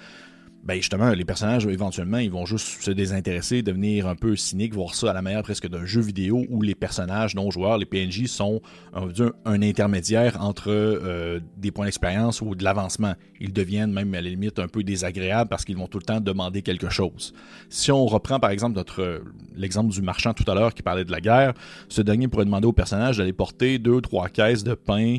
ben 0.65 0.77
justement, 0.77 1.11
les 1.11 1.25
personnages, 1.25 1.67
éventuellement, 1.67 2.19
ils 2.19 2.31
vont 2.31 2.45
juste 2.45 2.83
se 2.83 2.91
désintéresser, 2.91 3.62
devenir 3.62 4.07
un 4.07 4.17
peu 4.17 4.37
cyniques, 4.37 4.75
voir 4.75 4.95
ça 4.95 5.11
à 5.11 5.12
la 5.15 5.23
manière 5.23 5.43
presque 5.43 5.69
d'un 5.69 5.87
jeu 5.87 6.00
vidéo 6.00 6.45
où 6.50 6.61
les 6.62 6.75
personnages 6.75 7.35
non-joueurs, 7.35 7.79
les 7.79 7.87
PNJ, 7.87 8.27
sont 8.27 8.61
un, 8.93 9.62
intermédiaire 9.62 10.37
entre 10.41 10.69
euh, 10.69 11.41
des 11.57 11.71
points 11.71 11.87
d'expérience 11.87 12.43
ou 12.43 12.55
de 12.55 12.65
l'avancement. 12.65 13.15
Ils 13.41 13.53
deviennent 13.53 13.93
même 13.93 14.12
à 14.15 14.21
la 14.21 14.29
limite 14.29 14.59
un 14.59 14.69
peu 14.69 14.83
désagréables 14.83 15.49
parce 15.49 15.65
qu'ils 15.65 15.77
vont 15.77 15.87
tout 15.87 15.99
le 15.99 16.05
temps 16.05 16.21
demander 16.21 16.62
quelque 16.62 16.91
chose. 16.91 17.33
Si 17.71 17.91
on 17.91 18.05
reprend 18.07 18.41
par 18.41 18.50
exemple 18.50 18.75
notre 18.75 19.23
l'exemple 19.57 19.91
du 19.91 20.03
marchand 20.03 20.35
tout 20.35 20.49
à 20.50 20.55
l'heure 20.55 20.75
qui 20.75 20.83
parlait 20.83 21.05
de 21.05 21.12
la 21.12 21.21
guerre, 21.21 21.55
ce 21.88 22.03
dernier 22.03 22.29
pourrait 22.29 22.45
demander 22.45 22.67
au 22.67 22.73
personnage 22.73 23.19
d'aller 23.19 23.33
porter 23.33 23.79
deux 23.79 24.00
trois 24.00 24.29
caisses 24.29 24.65
de 24.65 24.75
pain 24.75 25.19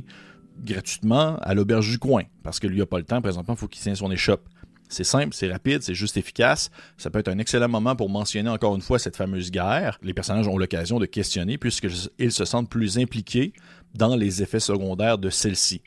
gratuitement 0.64 1.38
à 1.38 1.54
l'auberge 1.54 1.90
du 1.90 1.98
coin 1.98 2.24
parce 2.44 2.60
que 2.60 2.68
lui 2.68 2.82
a 2.82 2.86
pas 2.86 2.98
le 2.98 3.06
temps 3.06 3.22
présentement, 3.22 3.54
il 3.56 3.58
faut 3.58 3.68
qu'il 3.68 3.82
tienne 3.82 3.96
son 3.96 4.12
échoppe. 4.12 4.48
C'est 4.90 5.04
simple, 5.04 5.36
c'est 5.36 5.52
rapide, 5.52 5.84
c'est 5.84 5.94
juste 5.94 6.18
efficace. 6.18 6.72
Ça 6.98 7.12
peut 7.12 7.20
être 7.20 7.28
un 7.28 7.38
excellent 7.38 7.70
moment 7.70 7.96
pour 7.96 8.10
mentionner 8.10 8.50
encore 8.50 8.76
une 8.76 8.82
fois 8.82 8.98
cette 8.98 9.16
fameuse 9.16 9.52
guerre. 9.52 10.00
Les 10.02 10.16
personnages 10.16 10.48
ont 10.48 10.58
l'occasion 10.58 11.00
de 11.00 11.06
questionner 11.06 11.60
puisqu'ils 11.60 12.32
se 12.32 12.46
sentent 12.46 12.70
plus 12.70 12.98
impliqués 12.98 13.54
dans 13.94 14.16
les 14.16 14.42
effets 14.42 14.60
secondaires 14.60 15.20
de 15.20 15.30
celle-ci. 15.30 15.82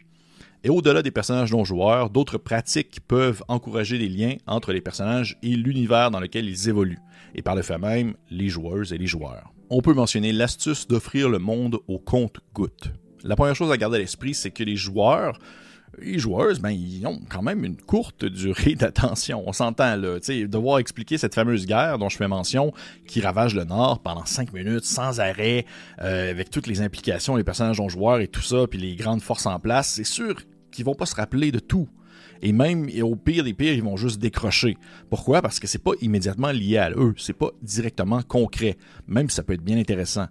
Et 0.64 0.70
au-delà 0.70 1.02
des 1.02 1.10
personnages 1.10 1.50
non 1.50 1.64
joueurs, 1.64 2.10
d'autres 2.10 2.38
pratiques 2.38 3.00
peuvent 3.08 3.42
encourager 3.48 3.98
les 3.98 4.08
liens 4.08 4.36
entre 4.46 4.72
les 4.72 4.80
personnages 4.80 5.36
et 5.42 5.56
l'univers 5.56 6.12
dans 6.12 6.20
lequel 6.20 6.48
ils 6.48 6.68
évoluent, 6.68 7.00
et 7.34 7.42
par 7.42 7.56
le 7.56 7.62
fait 7.62 7.78
même, 7.78 8.14
les 8.30 8.48
joueuses 8.48 8.92
et 8.92 8.98
les 8.98 9.08
joueurs. 9.08 9.52
On 9.70 9.80
peut 9.80 9.94
mentionner 9.94 10.32
l'astuce 10.32 10.86
d'offrir 10.86 11.28
le 11.28 11.40
monde 11.40 11.80
au 11.88 11.98
compte-goutte. 11.98 12.92
La 13.24 13.34
première 13.34 13.56
chose 13.56 13.72
à 13.72 13.76
garder 13.76 13.96
à 13.96 14.00
l'esprit, 14.00 14.34
c'est 14.34 14.52
que 14.52 14.62
les 14.62 14.76
joueurs 14.76 15.36
les 15.98 16.18
joueuses, 16.18 16.60
ben, 16.60 16.70
ils 16.70 17.06
ont 17.06 17.20
quand 17.28 17.42
même 17.42 17.64
une 17.64 17.76
courte 17.76 18.24
durée 18.24 18.74
d'attention. 18.78 19.42
On 19.46 19.52
s'entend 19.52 19.96
là. 19.96 20.18
Devoir 20.18 20.78
expliquer 20.78 21.18
cette 21.18 21.34
fameuse 21.34 21.66
guerre 21.66 21.98
dont 21.98 22.08
je 22.08 22.16
fais 22.16 22.28
mention, 22.28 22.72
qui 23.06 23.20
ravage 23.20 23.54
le 23.54 23.64
Nord 23.64 24.00
pendant 24.00 24.24
cinq 24.24 24.52
minutes, 24.52 24.84
sans 24.84 25.20
arrêt, 25.20 25.66
euh, 26.00 26.30
avec 26.30 26.50
toutes 26.50 26.66
les 26.66 26.80
implications, 26.80 27.36
les 27.36 27.44
personnages 27.44 27.78
non 27.78 27.88
joueurs 27.88 28.20
et 28.20 28.28
tout 28.28 28.42
ça, 28.42 28.66
puis 28.68 28.78
les 28.78 28.96
grandes 28.96 29.22
forces 29.22 29.46
en 29.46 29.58
place, 29.58 29.88
c'est 29.88 30.04
sûr 30.04 30.36
qu'ils 30.70 30.84
vont 30.84 30.94
pas 30.94 31.06
se 31.06 31.14
rappeler 31.14 31.52
de 31.52 31.58
tout. 31.58 31.88
Et 32.44 32.52
même, 32.52 32.88
et 32.88 33.02
au 33.02 33.14
pire 33.14 33.44
des 33.44 33.54
pires, 33.54 33.72
ils 33.72 33.84
vont 33.84 33.96
juste 33.96 34.18
décrocher. 34.18 34.76
Pourquoi? 35.10 35.42
Parce 35.42 35.60
que 35.60 35.68
c'est 35.68 35.82
pas 35.82 35.92
immédiatement 36.00 36.50
lié 36.50 36.78
à 36.78 36.90
eux. 36.90 37.14
C'est 37.16 37.36
pas 37.36 37.50
directement 37.62 38.20
concret. 38.22 38.76
Même 39.06 39.30
si 39.30 39.36
ça 39.36 39.44
peut 39.44 39.52
être 39.52 39.62
bien 39.62 39.78
intéressant 39.78 40.26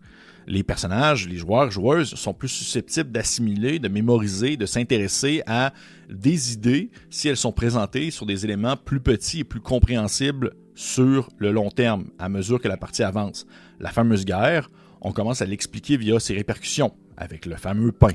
les 0.47 0.63
personnages, 0.63 1.27
les 1.27 1.37
joueurs, 1.37 1.71
joueuses 1.71 2.15
sont 2.15 2.33
plus 2.33 2.49
susceptibles 2.49 3.11
d'assimiler, 3.11 3.79
de 3.79 3.87
mémoriser, 3.87 4.57
de 4.57 4.65
s'intéresser 4.65 5.43
à 5.45 5.73
des 6.09 6.53
idées 6.53 6.89
si 7.09 7.27
elles 7.27 7.37
sont 7.37 7.51
présentées 7.51 8.11
sur 8.11 8.25
des 8.25 8.45
éléments 8.45 8.77
plus 8.77 8.99
petits 8.99 9.39
et 9.39 9.43
plus 9.43 9.61
compréhensibles 9.61 10.51
sur 10.75 11.29
le 11.37 11.51
long 11.51 11.69
terme, 11.69 12.09
à 12.17 12.29
mesure 12.29 12.59
que 12.59 12.67
la 12.67 12.77
partie 12.77 13.03
avance. 13.03 13.45
La 13.79 13.91
fameuse 13.91 14.25
guerre, 14.25 14.69
on 15.01 15.11
commence 15.11 15.41
à 15.41 15.45
l'expliquer 15.45 15.97
via 15.97 16.19
ses 16.19 16.33
répercussions, 16.33 16.93
avec 17.17 17.45
le 17.45 17.55
fameux 17.55 17.91
pain, 17.91 18.13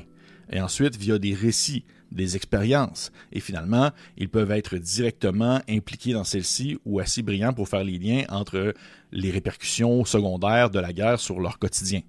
et 0.51 0.61
ensuite 0.61 0.97
via 0.97 1.17
des 1.19 1.33
récits, 1.33 1.85
des 2.11 2.35
expériences, 2.35 3.11
et 3.33 3.39
finalement, 3.39 3.91
ils 4.17 4.29
peuvent 4.29 4.51
être 4.51 4.77
directement 4.77 5.59
impliqués 5.69 6.13
dans 6.13 6.23
celle-ci 6.23 6.77
ou 6.85 6.99
assez 6.99 7.21
brillants 7.21 7.53
pour 7.53 7.67
faire 7.67 7.83
les 7.83 7.97
liens 7.97 8.23
entre 8.29 8.73
les 9.11 9.31
répercussions 9.31 10.05
secondaires 10.05 10.69
de 10.69 10.79
la 10.79 10.93
guerre 10.93 11.19
sur 11.19 11.39
leur 11.39 11.59
quotidien. 11.59 12.01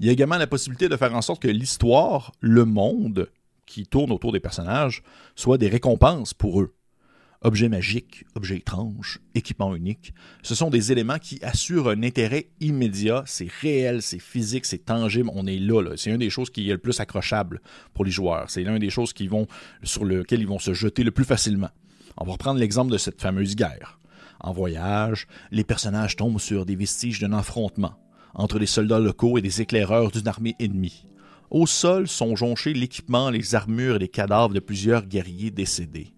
Il 0.00 0.06
y 0.06 0.08
a 0.08 0.12
également 0.12 0.38
la 0.38 0.46
possibilité 0.46 0.88
de 0.88 0.96
faire 0.96 1.14
en 1.14 1.20
sorte 1.20 1.42
que 1.42 1.48
l'histoire, 1.48 2.32
le 2.40 2.64
monde 2.64 3.30
qui 3.66 3.86
tourne 3.86 4.10
autour 4.12 4.32
des 4.32 4.40
personnages, 4.40 5.02
soit 5.36 5.58
des 5.58 5.68
récompenses 5.68 6.32
pour 6.32 6.62
eux. 6.62 6.74
Objets 7.42 7.68
magiques, 7.68 8.24
objets 8.34 8.56
étranges, 8.56 9.20
équipements 9.34 9.76
uniques, 9.76 10.14
ce 10.42 10.54
sont 10.54 10.70
des 10.70 10.90
éléments 10.90 11.18
qui 11.18 11.38
assurent 11.42 11.90
un 11.90 12.02
intérêt 12.02 12.48
immédiat, 12.60 13.24
c'est 13.26 13.50
réel, 13.60 14.00
c'est 14.00 14.18
physique, 14.18 14.64
c'est 14.64 14.86
tangible, 14.86 15.30
on 15.34 15.46
est 15.46 15.58
là, 15.58 15.92
c'est 15.96 16.10
une 16.10 16.16
des 16.16 16.30
choses 16.30 16.48
qui 16.48 16.70
est 16.70 16.72
le 16.72 16.78
plus 16.78 16.98
accrochable 16.98 17.60
pour 17.92 18.06
les 18.06 18.10
joueurs, 18.10 18.48
c'est 18.48 18.62
l'une 18.62 18.78
des 18.78 18.90
choses 18.90 19.12
sur 19.82 20.04
lequel 20.06 20.40
ils 20.40 20.48
vont 20.48 20.58
se 20.58 20.72
jeter 20.72 21.04
le 21.04 21.10
plus 21.10 21.24
facilement. 21.24 21.70
On 22.16 22.24
va 22.24 22.32
reprendre 22.32 22.58
l'exemple 22.58 22.90
de 22.90 22.98
cette 22.98 23.20
fameuse 23.20 23.54
guerre. 23.54 24.00
En 24.40 24.52
voyage, 24.54 25.26
les 25.50 25.64
personnages 25.64 26.16
tombent 26.16 26.40
sur 26.40 26.64
des 26.64 26.76
vestiges 26.76 27.20
d'un 27.20 27.34
affrontement 27.34 27.94
entre 28.34 28.58
les 28.58 28.66
soldats 28.66 28.98
locaux 28.98 29.38
et 29.38 29.42
des 29.42 29.60
éclaireurs 29.60 30.10
d'une 30.10 30.28
armée 30.28 30.56
ennemie. 30.60 31.06
Au 31.50 31.66
sol 31.66 32.06
sont 32.06 32.36
jonchés 32.36 32.74
l'équipement, 32.74 33.30
les 33.30 33.54
armures 33.54 33.96
et 33.96 34.00
les 34.00 34.08
cadavres 34.08 34.54
de 34.54 34.60
plusieurs 34.60 35.06
guerriers 35.06 35.50
décédés. 35.50 36.12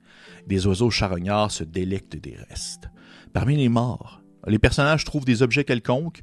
Des 0.47 0.67
oiseaux 0.67 0.91
charognards 0.91 1.51
se 1.51 1.65
délectent 1.65 2.17
des 2.17 2.37
restes. 2.49 2.91
Parmi 3.33 3.57
les 3.57 3.69
morts, 3.69 4.23
les 4.47 4.59
personnages 4.59 5.05
trouvent 5.05 5.25
des 5.25 5.43
objets 5.43 5.65
quelconques, 5.65 6.21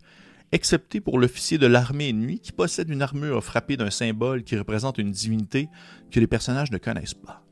excepté 0.52 1.00
pour 1.00 1.20
l'officier 1.20 1.58
de 1.58 1.68
l'armée 1.68 2.10
ennemie 2.10 2.40
qui 2.40 2.52
possède 2.52 2.90
une 2.90 3.02
armure 3.02 3.44
frappée 3.44 3.78
d'un 3.78 3.90
symbole 3.90 4.44
qui 4.44 4.58
représente 4.58 4.98
une 4.98 5.12
divinité 5.12 5.70
que 6.12 6.20
les 6.20 6.28
personnages 6.28 6.72
ne 6.72 6.78
connaissent 6.78 7.14
pas. 7.14 7.44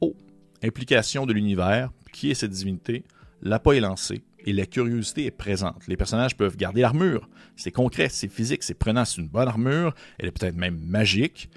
Oh, 0.00 0.16
implication 0.62 1.26
de 1.26 1.32
l'univers, 1.32 1.90
qui 2.12 2.30
est 2.30 2.34
cette 2.34 2.52
divinité? 2.52 3.04
L'appât 3.42 3.76
est 3.76 3.80
lancé 3.80 4.22
et 4.48 4.52
la 4.54 4.64
curiosité 4.64 5.26
est 5.26 5.30
présente. 5.30 5.86
Les 5.88 5.98
personnages 5.98 6.34
peuvent 6.34 6.56
garder 6.56 6.80
l'armure. 6.80 7.28
C'est 7.54 7.70
concret, 7.70 8.08
c'est 8.08 8.32
physique, 8.32 8.62
c'est 8.62 8.72
prenant, 8.72 9.04
c'est 9.04 9.20
une 9.20 9.28
bonne 9.28 9.46
armure. 9.46 9.94
Elle 10.18 10.28
est 10.28 10.30
peut-être 10.30 10.56
même 10.56 10.80
magique 10.86 11.50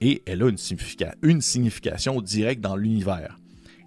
et 0.00 0.20
elle 0.26 0.42
a 0.42 0.48
une, 0.48 0.58
une 1.22 1.40
signification 1.40 2.20
directe 2.20 2.60
dans 2.60 2.74
l'univers. 2.74 3.38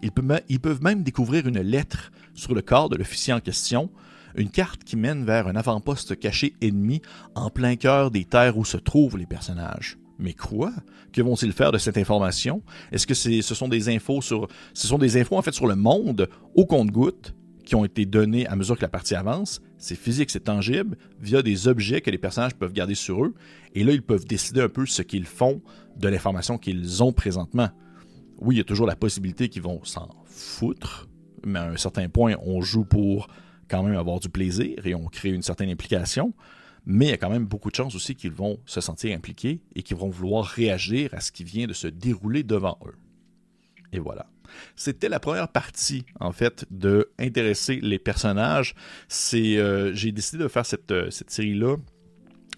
Ils, 0.02 0.12
ils 0.48 0.62
peuvent 0.62 0.82
même 0.82 1.04
découvrir 1.04 1.46
une 1.46 1.60
lettre 1.60 2.10
sur 2.36 2.56
le 2.56 2.62
corps 2.62 2.88
de 2.88 2.96
l'officier 2.96 3.34
en 3.34 3.42
question, 3.42 3.92
une 4.38 4.50
carte 4.50 4.86
qui 4.86 4.96
mène 4.96 5.26
vers 5.26 5.48
un 5.48 5.58
avant-poste 5.58 6.18
caché 6.18 6.54
ennemi 6.62 7.02
en 7.36 7.50
plein 7.50 7.76
cœur 7.76 8.12
des 8.12 8.24
terres 8.24 8.58
où 8.58 8.64
se 8.64 8.78
trouvent 8.78 9.18
les 9.18 9.26
personnages. 9.26 9.98
Mais 10.20 10.34
quoi? 10.34 10.72
Que 11.12 11.22
vont-ils 11.22 11.52
faire 11.52 11.74
de 11.74 11.78
cette 11.78 11.98
information? 11.98 12.62
Est-ce 12.94 13.06
que 13.06 13.14
ce 13.14 13.42
sont 13.42 13.68
des 13.68 13.90
infos 13.90 14.22
sur 14.22 14.48
ce 14.74 14.88
sont 14.88 14.98
des 14.98 15.20
infos 15.20 15.36
en 15.36 15.42
fait 15.42 15.54
sur 15.54 15.68
le 15.68 15.76
monde 15.76 16.30
au 16.56 16.66
compte-goutte 16.66 17.34
qui 17.68 17.76
ont 17.76 17.84
été 17.84 18.06
donnés 18.06 18.48
à 18.48 18.56
mesure 18.56 18.78
que 18.78 18.82
la 18.82 18.88
partie 18.88 19.14
avance. 19.14 19.62
C'est 19.78 19.98
physique, 19.98 20.32
c'est 20.32 20.46
tangible, 20.46 20.98
via 21.20 21.42
des 21.42 21.68
objets 21.68 22.00
que 22.00 22.10
les 22.10 22.18
personnages 22.18 22.56
peuvent 22.56 22.72
garder 22.72 22.96
sur 22.96 23.26
eux. 23.26 23.34
Et 23.76 23.84
là, 23.84 23.92
ils 23.92 24.02
peuvent 24.02 24.26
décider 24.26 24.62
un 24.62 24.70
peu 24.70 24.86
ce 24.86 25.02
qu'ils 25.02 25.26
font 25.26 25.62
de 25.98 26.08
l'information 26.08 26.58
qu'ils 26.58 27.04
ont 27.04 27.12
présentement. 27.12 27.70
Oui, 28.40 28.56
il 28.56 28.58
y 28.60 28.62
a 28.62 28.64
toujours 28.64 28.88
la 28.88 28.96
possibilité 28.96 29.50
qu'ils 29.50 29.64
vont 29.64 29.84
s'en 29.84 30.08
foutre, 30.26 31.10
mais 31.46 31.60
à 31.60 31.70
un 31.70 31.76
certain 31.76 32.08
point, 32.08 32.36
on 32.42 32.62
joue 32.62 32.86
pour 32.86 33.28
quand 33.68 33.84
même 33.84 33.98
avoir 33.98 34.22
du 34.22 34.30
plaisir 34.30 34.88
et 34.88 34.96
on 34.96 35.08
crée 35.08 35.30
une 35.30 35.42
certaine 35.42 35.70
implication. 35.70 36.34
Mais 36.86 37.08
il 37.08 37.10
y 37.10 37.14
a 37.14 37.18
quand 37.18 37.30
même 37.30 37.48
beaucoup 37.48 37.70
de 37.70 37.76
chances 37.76 37.96
aussi 37.96 38.16
qu'ils 38.16 38.32
vont 38.32 38.60
se 38.66 38.80
sentir 38.80 39.14
impliqués 39.14 39.62
et 39.76 39.84
qu'ils 39.84 39.98
vont 39.98 40.08
vouloir 40.08 40.46
réagir 40.46 41.14
à 41.14 41.20
ce 41.20 41.34
qui 41.34 41.44
vient 41.44 41.68
de 41.68 41.74
se 41.74 41.88
dérouler 41.88 42.44
devant 42.44 42.80
eux. 42.86 42.96
Et 43.92 44.00
voilà. 44.00 44.28
C'était 44.76 45.10
la 45.10 45.20
première 45.20 45.50
partie, 45.50 46.06
en 46.20 46.32
fait, 46.32 46.66
de 46.72 47.12
intéresser 47.20 47.80
les 47.82 48.00
personnages. 48.00 48.76
C'est, 49.08 49.58
euh, 49.58 49.94
j'ai 49.94 50.12
décidé 50.12 50.44
de 50.44 50.48
faire 50.48 50.66
cette, 50.66 50.92
euh, 50.92 51.10
cette 51.10 51.32
série-là 51.32 51.78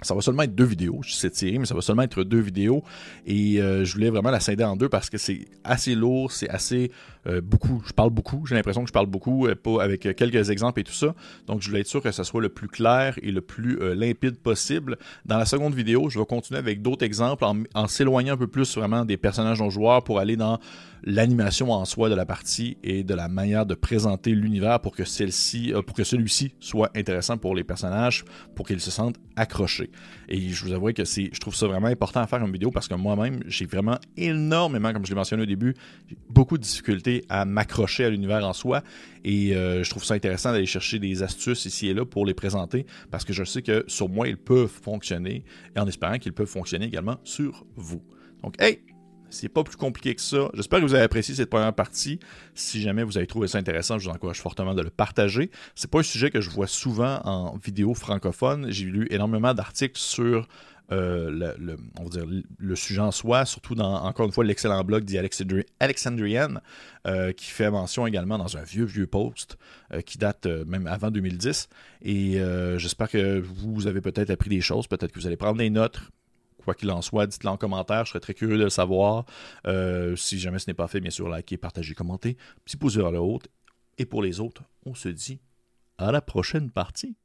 ça 0.01 0.15
va 0.15 0.21
seulement 0.21 0.43
être 0.43 0.55
deux 0.55 0.65
vidéos, 0.65 1.01
cette 1.03 1.35
série, 1.35 1.59
mais 1.59 1.65
ça 1.65 1.75
va 1.75 1.81
seulement 1.81 2.03
être 2.03 2.23
deux 2.23 2.39
vidéos. 2.39 2.83
Et 3.25 3.61
euh, 3.61 3.83
je 3.83 3.93
voulais 3.93 4.09
vraiment 4.09 4.31
la 4.31 4.39
scinder 4.39 4.63
en 4.63 4.77
deux 4.77 4.87
parce 4.87 5.09
que 5.09 5.17
c'est 5.17 5.45
assez 5.63 5.93
lourd, 5.93 6.31
c'est 6.31 6.49
assez 6.49 6.91
euh, 7.27 7.41
beaucoup. 7.41 7.83
Je 7.85 7.91
parle 7.91 8.09
beaucoup, 8.09 8.45
j'ai 8.45 8.55
l'impression 8.55 8.81
que 8.83 8.87
je 8.87 8.93
parle 8.93 9.07
beaucoup, 9.07 9.47
euh, 9.47 9.55
pas 9.55 9.83
avec 9.83 10.01
quelques 10.15 10.49
exemples 10.49 10.79
et 10.79 10.83
tout 10.85 10.93
ça. 10.93 11.13
Donc 11.47 11.61
je 11.61 11.67
voulais 11.67 11.81
être 11.81 11.87
sûr 11.87 12.01
que 12.01 12.11
ça 12.11 12.23
soit 12.23 12.41
le 12.41 12.49
plus 12.49 12.69
clair 12.69 13.15
et 13.21 13.31
le 13.31 13.41
plus 13.41 13.77
limpide 13.93 14.37
possible. 14.37 14.97
Dans 15.25 15.37
la 15.37 15.45
seconde 15.45 15.75
vidéo, 15.75 16.09
je 16.09 16.17
vais 16.17 16.25
continuer 16.25 16.59
avec 16.59 16.81
d'autres 16.81 17.03
exemples 17.03 17.43
en, 17.43 17.63
en 17.75 17.87
s'éloignant 17.87 18.35
un 18.35 18.37
peu 18.37 18.47
plus 18.47 18.77
vraiment 18.77 19.03
des 19.03 19.17
personnages 19.17 19.59
non 19.59 19.69
joueurs 19.69 20.03
pour 20.03 20.19
aller 20.19 20.37
dans 20.37 20.59
l'animation 21.03 21.71
en 21.71 21.85
soi 21.85 22.09
de 22.09 22.15
la 22.15 22.25
partie 22.25 22.77
et 22.83 23.03
de 23.03 23.13
la 23.13 23.27
manière 23.27 23.65
de 23.65 23.75
présenter 23.75 24.31
l'univers 24.31 24.79
pour 24.79 24.95
que 24.95 25.05
celle-ci, 25.05 25.73
pour 25.85 25.95
que 25.95 26.03
celui-ci 26.03 26.53
soit 26.59 26.89
intéressant 26.95 27.37
pour 27.37 27.55
les 27.55 27.63
personnages, 27.63 28.25
pour 28.55 28.67
qu'ils 28.67 28.81
se 28.81 28.91
sentent 28.91 29.17
accrochés. 29.35 29.78
Et 30.27 30.49
je 30.49 30.65
vous 30.65 30.73
avoue 30.73 30.93
que 30.93 31.05
c'est, 31.05 31.29
je 31.33 31.39
trouve 31.39 31.55
ça 31.55 31.67
vraiment 31.67 31.87
important 31.87 32.21
à 32.21 32.27
faire 32.27 32.43
une 32.43 32.51
vidéo 32.51 32.71
parce 32.71 32.87
que 32.87 32.95
moi-même, 32.95 33.41
j'ai 33.47 33.65
vraiment 33.65 33.97
énormément, 34.17 34.93
comme 34.93 35.05
je 35.05 35.11
l'ai 35.11 35.15
mentionné 35.15 35.43
au 35.43 35.45
début, 35.45 35.75
beaucoup 36.29 36.57
de 36.57 36.63
difficultés 36.63 37.25
à 37.29 37.45
m'accrocher 37.45 38.05
à 38.05 38.09
l'univers 38.09 38.45
en 38.45 38.53
soi. 38.53 38.83
Et 39.23 39.55
euh, 39.55 39.83
je 39.83 39.89
trouve 39.89 40.03
ça 40.03 40.13
intéressant 40.13 40.51
d'aller 40.51 40.65
chercher 40.65 40.99
des 40.99 41.23
astuces 41.23 41.65
ici 41.65 41.87
et 41.87 41.93
là 41.93 42.05
pour 42.05 42.25
les 42.25 42.33
présenter 42.33 42.85
parce 43.11 43.25
que 43.25 43.33
je 43.33 43.43
sais 43.43 43.61
que 43.61 43.83
sur 43.87 44.09
moi, 44.09 44.27
ils 44.27 44.37
peuvent 44.37 44.69
fonctionner 44.69 45.43
et 45.75 45.79
en 45.79 45.87
espérant 45.87 46.17
qu'ils 46.17 46.33
peuvent 46.33 46.47
fonctionner 46.47 46.85
également 46.85 47.17
sur 47.23 47.65
vous. 47.75 48.01
Donc, 48.43 48.55
hey, 48.61 48.79
c'est 49.29 49.49
pas 49.49 49.63
plus 49.63 49.75
compliqué 49.75 50.15
que 50.15 50.21
ça. 50.21 50.49
J'espère 50.53 50.79
que 50.79 50.85
vous 50.85 50.93
avez 50.93 51.03
apprécié 51.03 51.35
cette 51.35 51.49
première 51.49 51.73
partie. 51.73 52.19
Si 52.53 52.81
jamais 52.81 53.03
vous 53.03 53.17
avez 53.17 53.27
trouvé 53.27 53.47
ça 53.47 53.57
intéressant, 53.57 53.99
je 53.99 54.09
vous 54.09 54.15
encourage 54.15 54.41
fortement 54.41 54.73
de 54.73 54.81
le 54.81 54.89
partager. 54.89 55.51
C'est 55.75 55.89
pas 55.89 55.99
un 55.99 56.03
sujet 56.03 56.29
que 56.29 56.41
je 56.41 56.49
vois 56.49 56.67
souvent 56.67 57.21
en 57.23 57.57
vidéo 57.57 57.93
francophone. 57.93 58.67
J'ai 58.69 58.85
lu 58.85 59.07
énormément 59.09 59.53
d'articles 59.53 59.99
sur 59.99 60.47
euh, 60.91 61.55
le, 62.59 62.75
sujet 62.75 63.01
en 63.01 63.11
soi, 63.11 63.45
surtout 63.45 63.75
dans, 63.75 64.03
encore 64.03 64.25
une 64.25 64.31
fois, 64.31 64.43
l'excellent 64.43 64.83
blog 64.83 65.03
d'Alexandrian, 65.05 66.55
euh, 67.05 67.31
qui 67.31 67.45
fait 67.45 67.69
mention 67.69 68.07
également 68.07 68.37
dans 68.37 68.57
un 68.57 68.63
vieux, 68.63 68.85
vieux 68.85 69.05
post 69.05 69.57
euh, 69.93 70.01
qui 70.01 70.17
date 70.17 70.45
même 70.45 70.87
avant 70.87 71.11
2010. 71.11 71.69
Et 72.01 72.39
j'espère 72.77 73.09
que 73.09 73.39
vous 73.39 73.87
avez 73.87 74.01
peut-être 74.01 74.29
appris 74.29 74.49
des 74.49 74.61
choses, 74.61 74.87
peut-être 74.87 75.11
que 75.11 75.19
vous 75.19 75.27
allez 75.27 75.37
prendre 75.37 75.57
des 75.57 75.69
notes, 75.69 75.99
Quoi 76.63 76.75
qu'il 76.75 76.91
en 76.91 77.01
soit, 77.01 77.27
dites-le 77.27 77.49
en 77.49 77.57
commentaire, 77.57 78.05
je 78.05 78.11
serais 78.11 78.19
très 78.19 78.33
curieux 78.33 78.57
de 78.57 78.63
le 78.63 78.69
savoir. 78.69 79.25
Euh, 79.65 80.15
si 80.15 80.39
jamais 80.39 80.59
ce 80.59 80.69
n'est 80.69 80.73
pas 80.73 80.87
fait, 80.87 80.99
bien 80.99 81.11
sûr, 81.11 81.29
likez, 81.29 81.57
partagez, 81.57 81.93
commentez. 81.93 82.37
Petit 82.65 82.77
pouce 82.77 82.97
vers 82.97 83.11
le 83.11 83.19
haut. 83.19 83.39
Et 83.97 84.05
pour 84.05 84.21
les 84.21 84.39
autres, 84.39 84.63
on 84.85 84.93
se 84.93 85.09
dit 85.09 85.39
à 85.97 86.11
la 86.11 86.21
prochaine 86.21 86.71
partie. 86.71 87.15